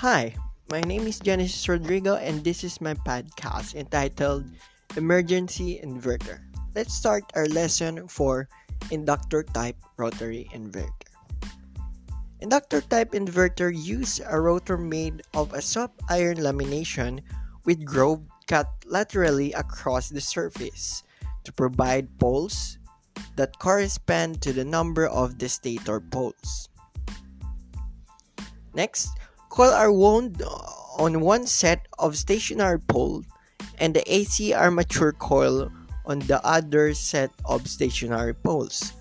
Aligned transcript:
Hi, 0.00 0.32
my 0.72 0.80
name 0.80 1.04
is 1.04 1.20
Genesis 1.20 1.68
Rodrigo, 1.68 2.16
and 2.16 2.40
this 2.40 2.64
is 2.64 2.80
my 2.80 2.96
podcast 3.04 3.76
entitled 3.76 4.48
Emergency 4.96 5.76
Inverter. 5.76 6.40
Let's 6.74 6.96
start 6.96 7.28
our 7.36 7.44
lesson 7.52 8.08
for 8.08 8.48
inductor 8.88 9.44
type 9.44 9.76
rotary 10.00 10.48
inverter. 10.56 10.88
Inductor 12.40 12.80
type 12.80 13.12
inverter 13.12 13.68
use 13.68 14.24
a 14.24 14.40
rotor 14.40 14.80
made 14.80 15.20
of 15.36 15.52
a 15.52 15.60
soft 15.60 16.00
iron 16.08 16.40
lamination 16.40 17.20
with 17.68 17.84
groove 17.84 18.24
cut 18.48 18.72
laterally 18.88 19.52
across 19.52 20.08
the 20.08 20.24
surface 20.24 21.04
to 21.44 21.52
provide 21.52 22.08
poles 22.16 22.78
that 23.36 23.52
correspond 23.60 24.40
to 24.40 24.54
the 24.54 24.64
number 24.64 25.04
of 25.12 25.36
the 25.36 25.50
stator 25.50 26.00
poles. 26.00 26.70
Next, 28.72 29.10
coil 29.50 29.74
are 29.74 29.92
wound 29.92 30.40
on 30.96 31.20
one 31.20 31.44
set 31.44 31.86
of 31.98 32.16
stationary 32.16 32.78
pole 32.78 33.26
and 33.82 33.92
the 33.92 34.06
AC 34.06 34.54
armature 34.54 35.12
coil 35.12 35.70
on 36.06 36.20
the 36.30 36.38
other 36.46 36.94
set 36.94 37.30
of 37.44 37.66
stationary 37.66 38.32
poles. 38.32 38.94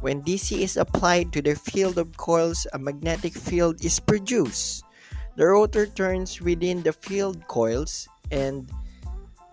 When 0.00 0.24
DC 0.24 0.58
is 0.58 0.76
applied 0.76 1.32
to 1.32 1.42
the 1.42 1.54
field 1.54 1.98
of 1.98 2.16
coils, 2.16 2.66
a 2.72 2.78
magnetic 2.78 3.34
field 3.34 3.84
is 3.84 4.00
produced. 4.00 4.82
The 5.36 5.46
rotor 5.46 5.86
turns 5.86 6.40
within 6.40 6.82
the 6.82 6.92
field 6.92 7.46
coils 7.46 8.08
and 8.32 8.66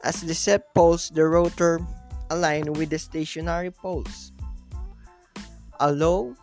as 0.03 0.21
the 0.23 0.33
set 0.33 0.73
poles, 0.73 1.11
the 1.11 1.27
rotor 1.27 1.83
align 2.31 2.71
with 2.73 2.89
the 2.89 2.99
stationary 2.99 3.71
poles. 3.71 4.31
A 5.81 5.91
low 5.91 6.35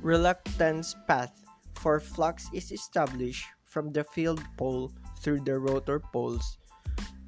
reluctance 0.00 0.96
path 1.06 1.47
for 1.78 2.00
flux 2.00 2.50
is 2.52 2.72
established 2.72 3.46
from 3.64 3.92
the 3.92 4.04
field 4.04 4.42
pole 4.56 4.90
through 5.20 5.40
the 5.40 5.58
rotor 5.58 6.02
poles 6.12 6.58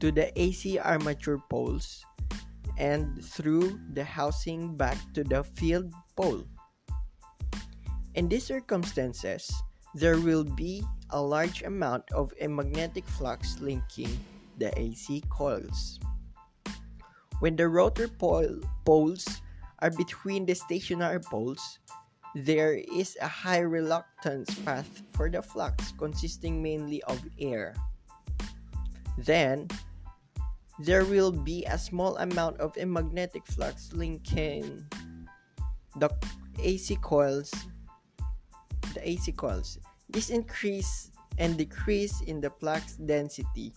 to 0.00 0.10
the 0.10 0.32
AC 0.40 0.78
armature 0.78 1.38
poles 1.50 2.04
and 2.78 3.22
through 3.22 3.78
the 3.92 4.04
housing 4.04 4.76
back 4.76 4.96
to 5.12 5.22
the 5.22 5.44
field 5.44 5.92
pole. 6.16 6.42
In 8.14 8.28
these 8.28 8.44
circumstances, 8.44 9.46
there 9.94 10.18
will 10.18 10.44
be 10.44 10.82
a 11.10 11.20
large 11.20 11.62
amount 11.62 12.04
of 12.12 12.32
a 12.40 12.48
magnetic 12.48 13.04
flux 13.04 13.60
linking 13.60 14.10
the 14.58 14.72
AC 14.78 15.22
coils. 15.28 16.00
When 17.40 17.56
the 17.56 17.68
rotor 17.68 18.08
pole 18.08 18.60
poles 18.84 19.26
are 19.80 19.90
between 19.90 20.44
the 20.44 20.54
stationary 20.54 21.20
poles, 21.20 21.79
there 22.34 22.74
is 22.74 23.16
a 23.20 23.28
high 23.28 23.60
reluctance 23.60 24.54
path 24.60 25.02
for 25.12 25.28
the 25.28 25.42
flux 25.42 25.92
consisting 25.98 26.62
mainly 26.62 27.02
of 27.04 27.20
air. 27.38 27.74
Then, 29.18 29.68
there 30.78 31.04
will 31.04 31.32
be 31.32 31.64
a 31.66 31.76
small 31.76 32.16
amount 32.18 32.58
of 32.60 32.76
a 32.78 32.86
magnetic 32.86 33.46
flux 33.46 33.92
linking 33.92 34.84
the 35.96 36.08
AC 36.62 36.96
coils 37.02 37.50
the 38.94 39.08
AC 39.08 39.32
coils. 39.32 39.78
This 40.08 40.30
increase 40.30 41.10
and 41.38 41.56
decrease 41.56 42.20
in 42.22 42.40
the 42.40 42.50
flux 42.50 42.96
density 42.96 43.72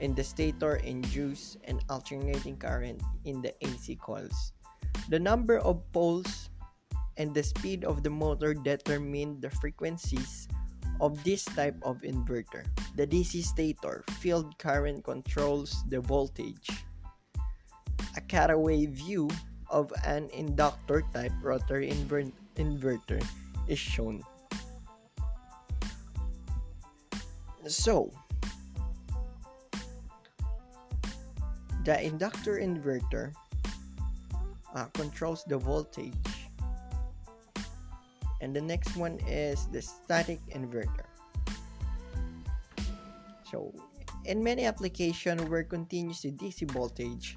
in 0.00 0.14
the 0.14 0.22
stator 0.22 0.76
induce 0.76 1.56
an 1.64 1.80
alternating 1.88 2.56
current 2.56 3.02
in 3.24 3.42
the 3.42 3.54
AC 3.64 3.96
coils. 3.96 4.52
The 5.08 5.18
number 5.18 5.58
of 5.58 5.82
poles 5.92 6.50
and 7.18 7.34
the 7.34 7.42
speed 7.42 7.84
of 7.84 8.02
the 8.02 8.10
motor 8.10 8.54
determine 8.54 9.40
the 9.42 9.50
frequencies 9.50 10.48
of 11.00 11.22
this 11.22 11.44
type 11.44 11.76
of 11.82 12.00
inverter. 12.02 12.64
The 12.96 13.06
DC 13.06 13.42
stator 13.42 14.02
field 14.18 14.56
current 14.58 15.04
controls 15.04 15.84
the 15.90 16.00
voltage. 16.00 16.70
A 18.16 18.22
cutaway 18.22 18.86
view 18.86 19.28
of 19.70 19.92
an 20.06 20.30
inductor 20.32 21.02
type 21.12 21.34
rotary 21.42 21.90
inver- 21.90 22.32
inverter 22.56 23.22
is 23.68 23.78
shown. 23.78 24.22
So, 27.66 28.10
The 31.88 32.04
inductor 32.04 32.60
inverter 32.60 33.32
uh, 34.74 34.84
controls 34.92 35.42
the 35.48 35.56
voltage. 35.56 36.37
And 38.40 38.54
the 38.54 38.60
next 38.60 38.96
one 38.96 39.18
is 39.26 39.66
the 39.68 39.82
static 39.82 40.40
inverter. 40.54 41.06
So, 43.50 43.74
in 44.24 44.42
many 44.42 44.66
applications 44.66 45.42
where 45.48 45.64
continuous 45.64 46.22
DC 46.22 46.70
voltage 46.70 47.36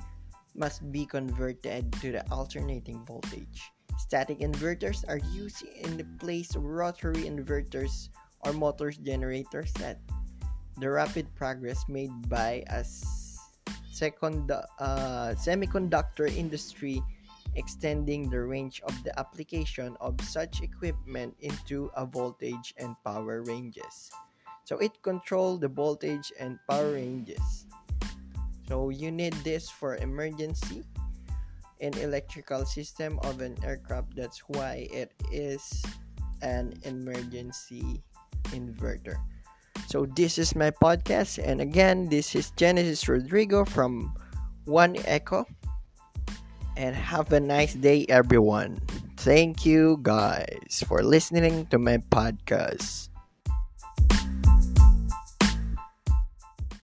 must 0.56 0.84
be 0.92 1.06
converted 1.06 1.92
to 2.02 2.12
the 2.12 2.24
alternating 2.30 3.06
voltage, 3.06 3.72
static 3.98 4.40
inverters 4.40 5.08
are 5.08 5.20
used 5.32 5.64
in 5.64 5.98
the 5.98 6.06
place 6.20 6.56
of 6.56 6.64
rotary 6.64 7.24
inverters 7.24 8.10
or 8.42 8.54
motors 8.54 8.98
generators 8.98 9.72
that 9.74 10.00
the 10.78 10.90
rapid 10.90 11.34
progress 11.36 11.86
made 11.88 12.12
by 12.28 12.64
a 12.68 12.84
second 13.92 14.52
uh, 14.52 15.36
semiconductor 15.38 16.28
industry 16.28 17.02
extending 17.56 18.30
the 18.30 18.40
range 18.42 18.82
of 18.88 19.04
the 19.04 19.18
application 19.20 19.98
of 20.00 20.20
such 20.22 20.62
equipment 20.62 21.36
into 21.40 21.92
a 21.96 22.06
voltage 22.06 22.74
and 22.78 22.96
power 23.04 23.44
ranges. 23.44 24.12
So 24.64 24.78
it 24.78 25.02
control 25.02 25.58
the 25.58 25.68
voltage 25.68 26.32
and 26.40 26.60
power 26.70 26.94
ranges. 26.94 27.66
So 28.68 28.90
you 28.90 29.12
need 29.12 29.34
this 29.44 29.70
for 29.70 29.98
emergency 29.98 30.84
in 31.80 31.98
electrical 31.98 32.66
system 32.66 33.20
of 33.24 33.42
an 33.42 33.58
aircraft. 33.64 34.16
That's 34.16 34.40
why 34.48 34.88
it 34.94 35.12
is 35.32 35.84
an 36.42 36.74
emergency 36.84 38.02
inverter. 38.56 39.18
So 39.88 40.06
this 40.06 40.38
is 40.38 40.56
my 40.56 40.72
podcast, 40.72 41.44
and 41.44 41.60
again, 41.60 42.08
this 42.08 42.34
is 42.36 42.52
Genesis 42.56 43.10
Rodrigo 43.10 43.66
from 43.66 44.16
One 44.64 44.96
Echo. 45.04 45.46
And 46.76 46.96
have 46.96 47.32
a 47.34 47.40
nice 47.40 47.74
day, 47.74 48.06
everyone. 48.10 48.80
Thank 49.18 49.66
you, 49.66 50.00
guys, 50.02 50.84
for 50.88 51.04
listening 51.04 51.68
to 51.68 51.78
my 51.78 51.98
podcast. 52.10 53.11